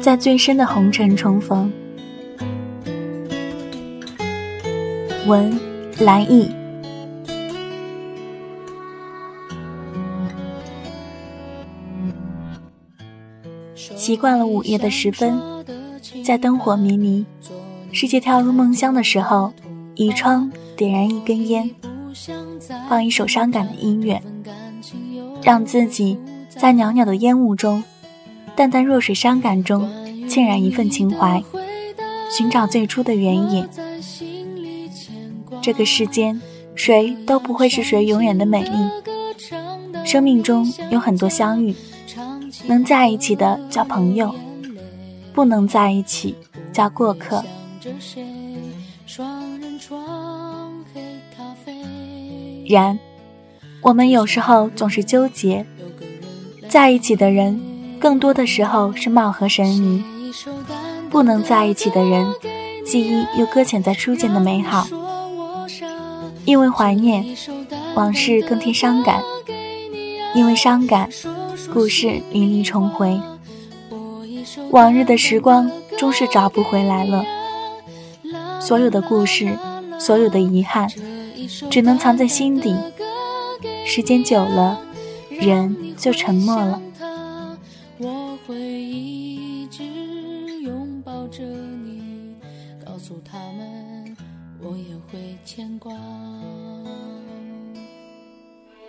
[0.00, 1.70] 在最深的红尘重逢。
[5.26, 5.58] 文
[5.98, 6.50] 蓝意。
[13.74, 15.38] 习惯了午夜的时分，
[16.24, 17.26] 在灯火迷离、
[17.92, 19.52] 世界跳入梦乡的时候，
[19.96, 21.70] 倚窗点燃一根烟，
[22.88, 24.22] 放一首伤感的音乐，
[25.42, 26.16] 让自己
[26.48, 27.84] 在袅袅的烟雾中、
[28.58, 29.88] 淡淡若水伤感中，
[30.28, 31.40] 浸染一份情怀，
[32.28, 33.68] 寻找最初的原野。
[35.62, 36.42] 这个世间，
[36.74, 40.04] 谁都不会是谁永远的美丽。
[40.04, 41.72] 生命中有很多相遇，
[42.66, 44.34] 能在一起的叫朋友，
[45.32, 46.34] 不能在一起
[46.72, 47.44] 叫过客。
[52.68, 52.98] 然，
[53.80, 55.64] 我们有时候总是纠结，
[56.68, 57.60] 在一起的人，
[58.00, 60.02] 更多的时候是貌合神离；
[61.10, 62.26] 不能在一起的人，
[62.86, 64.86] 记忆又搁浅在初见的美好。
[66.44, 67.24] 因为怀念，
[67.94, 69.20] 往事更添伤感；
[70.34, 71.08] 因为伤感，
[71.72, 73.20] 故事淋漓重回。
[74.70, 77.24] 往日的时光终是找不回来了，
[78.60, 79.58] 所有的故事，
[79.98, 80.88] 所有的遗憾，
[81.70, 82.74] 只能藏在心底。
[83.84, 84.78] 时间久了，
[85.28, 86.80] 人就沉默了。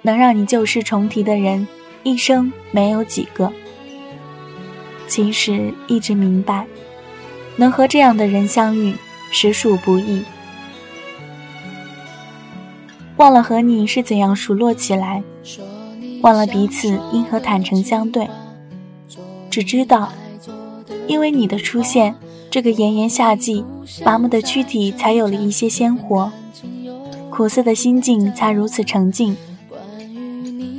[0.01, 1.67] 能让你旧事重提的人，
[2.03, 3.51] 一生没有几个。
[5.07, 6.65] 其实一直明白，
[7.57, 8.95] 能和这样的人相遇，
[9.31, 10.23] 实属不易。
[13.17, 15.21] 忘了和你是怎样熟络起来，
[16.21, 18.29] 忘了彼此因何坦诚相对，
[19.49, 20.13] 只知道，
[21.07, 22.15] 因为你的出现，
[22.49, 23.65] 这个炎炎夏季，
[24.05, 26.31] 麻木的躯体才有了一些鲜活，
[27.39, 29.33] 苦涩的心境才如此沉静。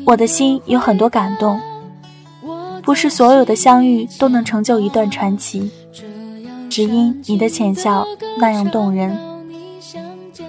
[0.05, 1.59] 我的心有很多感动，
[2.83, 5.71] 不是所有的相遇都能成就一段传奇，
[6.69, 8.07] 只因你的浅笑
[8.39, 9.11] 那样动人；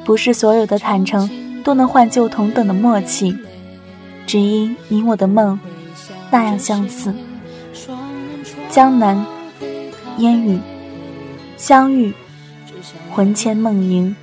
[0.03, 3.33] 不是所有的坦诚都能换就同等的默契，
[4.27, 5.57] 只因你我的梦
[6.29, 7.13] 那样相似。
[8.69, 9.25] 江南
[10.17, 10.59] 烟雨
[11.55, 12.13] 相遇，
[13.13, 14.13] 魂牵梦萦。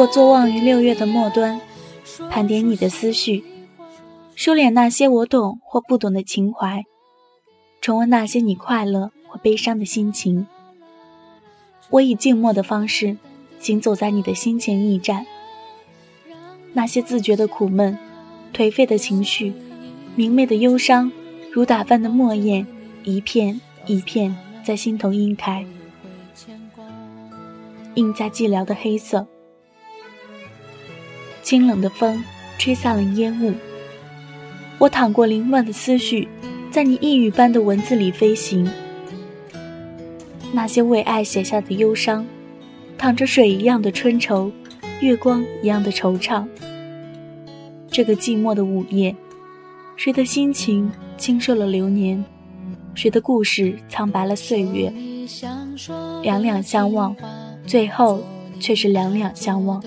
[0.00, 1.60] 我坐望于六月的末端，
[2.30, 3.44] 盘点你的思绪，
[4.34, 6.86] 收敛那些我懂或不懂的情怀，
[7.82, 10.46] 重温那些你快乐或悲伤的心情。
[11.90, 13.18] 我以静默的方式
[13.58, 15.26] 行走在你的心前驿站，
[16.72, 17.98] 那些自觉的苦闷、
[18.54, 19.52] 颓废的情绪、
[20.16, 21.12] 明媚的忧伤，
[21.52, 22.66] 如打翻的墨砚，
[23.04, 24.34] 一片一片
[24.64, 25.66] 在心头晕开，
[27.96, 29.26] 印在寂寥的黑色。
[31.50, 32.22] 清冷的风
[32.58, 33.52] 吹散了烟雾，
[34.78, 36.28] 我淌过凌乱的思绪，
[36.70, 38.70] 在你一语般的文字里飞行。
[40.52, 42.24] 那些为爱写下的忧伤，
[42.96, 44.52] 淌着水一样的春愁，
[45.00, 46.46] 月光一样的惆怅。
[47.90, 49.12] 这个寂寞的午夜，
[49.96, 50.88] 谁的心情
[51.18, 52.24] 轻受了流年？
[52.94, 54.92] 谁的故事苍白了岁月？
[56.22, 57.16] 两两相望，
[57.66, 58.22] 最后
[58.60, 59.82] 却是两两相忘。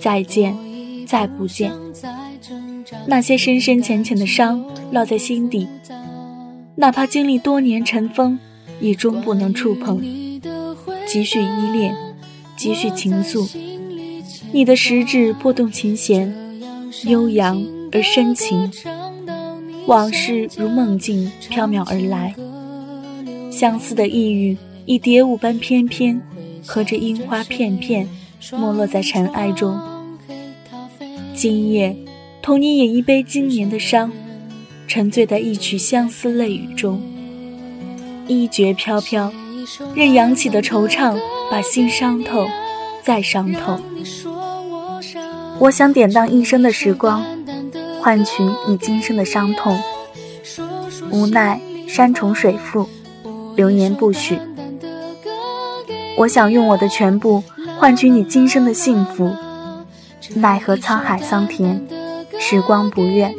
[0.00, 0.56] 再见，
[1.06, 1.70] 再不见。
[3.06, 5.68] 那些深深浅浅的伤烙在心底，
[6.74, 8.38] 哪怕经历多年尘封，
[8.80, 10.00] 也终不能触碰。
[11.06, 11.94] 几许依恋，
[12.56, 13.48] 几许情愫。
[14.52, 16.34] 你的食指拨动琴弦，
[17.04, 17.62] 悠扬
[17.92, 18.70] 而深情。
[19.86, 22.34] 往事如梦境飘渺而来，
[23.50, 24.56] 相思的呓语
[24.86, 26.20] 以蝶舞般翩翩，
[26.66, 28.08] 和着樱花片片，
[28.52, 29.80] 没落在尘埃中。
[31.40, 31.96] 今夜，
[32.42, 34.12] 同你饮一杯今年的伤，
[34.86, 37.00] 沉醉在一曲相思泪雨中。
[38.28, 39.32] 衣绝飘飘，
[39.94, 41.18] 任扬起的惆怅
[41.50, 42.46] 把心伤透，
[43.02, 43.80] 再伤透。
[45.58, 47.24] 我想典当一生的时光，
[48.02, 49.80] 换取你今生的伤痛。
[51.10, 51.58] 无奈
[51.88, 52.86] 山重水复，
[53.56, 54.36] 流年不许。
[56.18, 57.42] 我想用我的全部，
[57.78, 59.32] 换取你今生的幸福。
[60.34, 61.80] 奈何沧海桑田，
[62.38, 63.34] 时光不愿。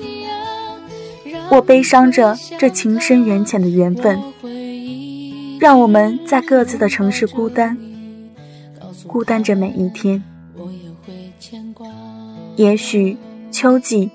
[1.50, 4.20] 我悲伤着这情深缘浅的缘分，
[5.60, 7.78] 让我们在各自的城市孤单，
[9.08, 10.24] 孤单着每一天。
[12.56, 13.18] 也许
[13.52, 14.10] 秋季，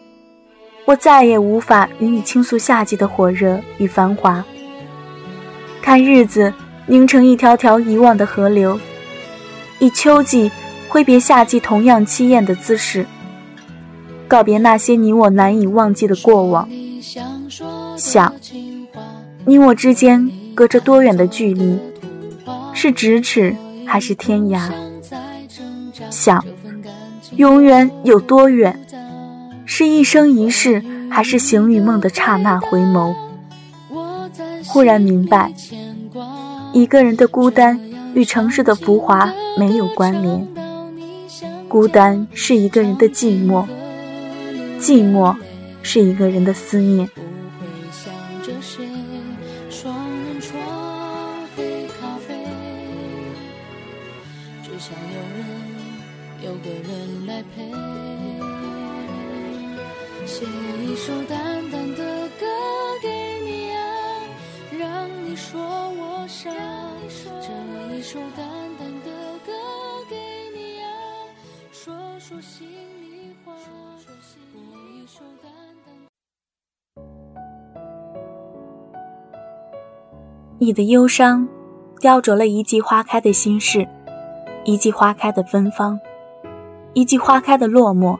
[0.85, 4.45] 我再也无法与你倾诉夏季的火热与繁华。
[5.83, 6.53] 看日子
[6.87, 8.79] 凝成一条条遗忘的河流，
[9.79, 10.51] 以秋季
[10.89, 13.07] 挥别夏季同样凄艳的姿势，
[14.27, 16.69] 告别那些你我难以忘记的过往。
[17.97, 18.33] 想，
[19.45, 20.31] 你我之间。
[20.57, 21.79] 隔着多远的距离，
[22.73, 23.55] 是咫尺
[23.85, 24.71] 还是天涯？
[26.09, 26.43] 想，
[27.33, 28.81] 永远有多远？
[29.67, 33.15] 是一生一世，还是醒与梦的刹那回眸？
[34.67, 35.53] 忽然明白，
[36.73, 37.79] 一个人的孤单
[38.15, 40.49] 与城市的浮华没有关联，
[41.69, 43.67] 孤单是一个人的寂寞，
[44.79, 45.35] 寂寞
[45.83, 47.09] 是一个人的思念。
[80.59, 81.47] 你的忧伤，
[82.01, 83.87] 雕琢了一季花开的心事，
[84.65, 86.01] 一季花开的芬芳，
[86.95, 88.17] 一季花开的落寞。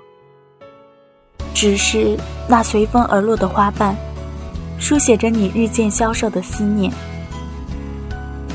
[1.55, 2.15] 只是
[2.47, 3.97] 那随风而落的花瓣，
[4.79, 6.93] 书写着你日渐消瘦的思念。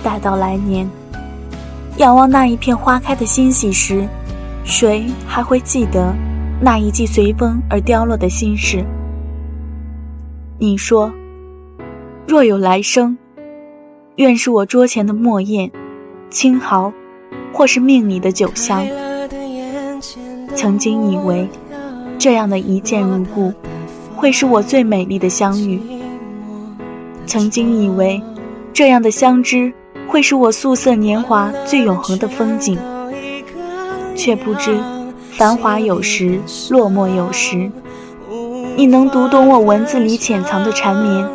[0.04, 0.88] 待到来年，
[1.98, 4.08] 仰望那一片花开的欣喜时，
[4.64, 6.14] 谁还会记得
[6.62, 8.86] 那一季随风而凋落的心事？
[10.60, 11.12] 你说，
[12.28, 13.18] 若有来生。
[14.18, 15.72] 愿是我桌前的墨砚、
[16.30, 16.92] 青毫，
[17.54, 18.86] 或是命里的酒香。
[20.54, 21.48] 曾经以为，
[22.20, 23.54] 这样的一见如故，
[24.14, 25.80] 会是我最美丽的相遇。
[27.26, 28.22] 曾经以为，
[28.74, 29.72] 这样的相知，
[30.10, 32.78] 会是我素色年华最永恒的风景。
[34.14, 34.78] 却不知，
[35.32, 36.38] 繁华有时，
[36.70, 37.72] 落寞有时。
[38.76, 41.28] 你能读懂我文字里潜藏的缠绵。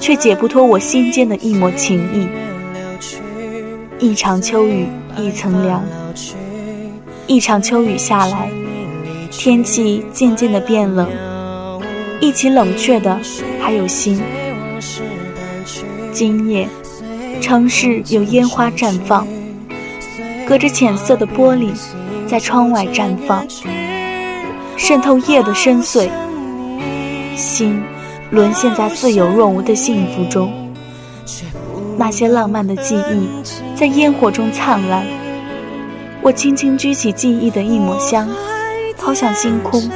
[0.00, 2.28] 却解不脱我心间的一抹情意。
[3.98, 4.86] 一场秋雨
[5.16, 5.84] 一层凉，
[7.26, 8.50] 一场秋雨下来，
[9.30, 11.08] 天气渐渐的变冷，
[12.20, 13.18] 一起冷却的
[13.60, 14.20] 还有心。
[16.12, 16.68] 今夜，
[17.40, 19.26] 城市有烟花绽放，
[20.46, 21.70] 隔着浅色的玻璃，
[22.26, 23.44] 在窗外绽放，
[24.76, 26.08] 渗透夜的深邃，
[27.36, 27.82] 心。
[28.30, 30.52] 沦陷在似有若无的幸福中，
[31.96, 33.28] 那些浪漫的记忆
[33.74, 35.04] 在烟火中灿烂。
[36.20, 38.28] 我轻轻举起记忆的一抹香，
[38.98, 39.90] 抛向星空，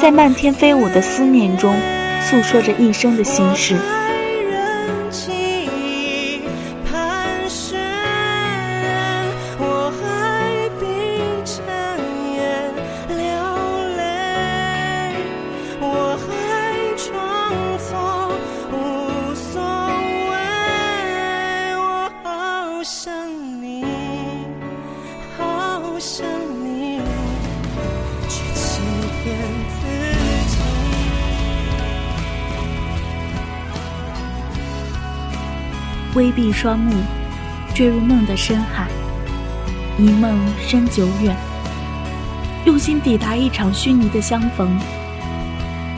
[0.00, 1.74] 在漫天飞舞的思念中，
[2.20, 3.74] 诉说着一生的心事。
[36.20, 36.92] 微闭双目，
[37.74, 38.86] 坠入梦的深海，
[39.96, 41.34] 一梦深久远。
[42.66, 44.78] 用心抵达一场虚拟的相逢，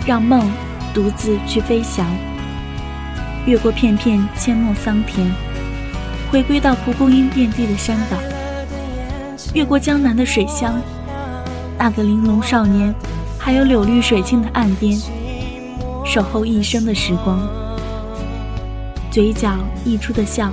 [0.07, 0.49] 让梦
[0.95, 2.07] 独自去飞翔，
[3.47, 5.29] 越过片片阡陌桑田，
[6.31, 8.17] 回归到蒲公英遍地的山岛，
[9.55, 10.81] 越过江南的水乡，
[11.77, 12.95] 那个玲珑少年，
[13.41, 14.97] 还有柳绿水清的岸边，
[16.07, 17.41] 守候一生的时光。
[19.13, 20.51] 嘴角溢出的笑，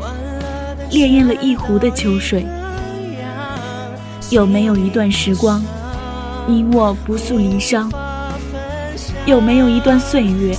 [0.92, 2.46] 烈焰了一湖的秋水。
[4.30, 5.64] 有没有一段时光，
[6.46, 7.90] 你我不诉离殇？
[9.26, 10.54] 有没有一段岁月，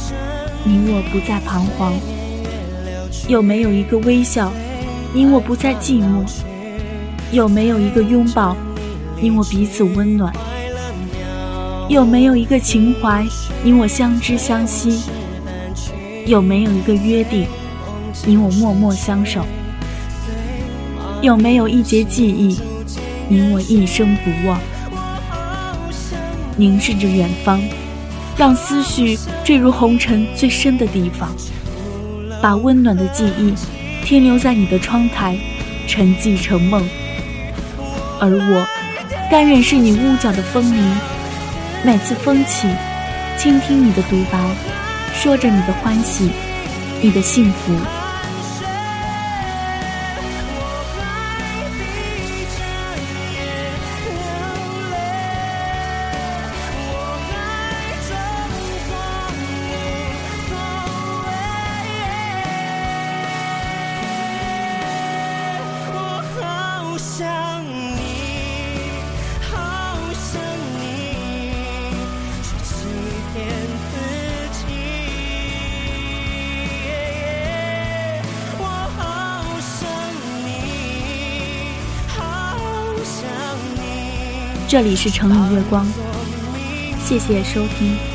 [0.64, 1.92] 你我不再彷徨？
[3.28, 4.50] 有没有一个微笑，
[5.12, 6.26] 你我不再寂寞？
[7.32, 8.56] 有没有一个拥抱，
[9.20, 10.32] 你我彼此温暖？
[11.90, 13.26] 有没有一个情怀，
[13.62, 15.02] 你我相知相惜？
[16.24, 17.46] 有没有一个约定？
[18.26, 19.44] 你我默默相守，
[21.22, 22.60] 有没有一节记忆，
[23.28, 24.60] 你我一生不忘。
[26.56, 27.60] 凝视着远方，
[28.36, 31.30] 让思绪坠入红尘最深的地方，
[32.42, 33.54] 把温暖的记忆
[34.04, 35.38] 停留在你的窗台，
[35.86, 36.86] 沉寂成梦。
[38.20, 38.66] 而我
[39.30, 40.96] 甘愿是你屋角的风铃，
[41.82, 42.68] 每次风起，
[43.38, 44.38] 倾听你的独白，
[45.14, 46.30] 说着你的欢喜。
[47.02, 47.99] 你的幸福。
[84.70, 85.84] 这里是城里月光
[87.04, 88.09] 谢谢收听。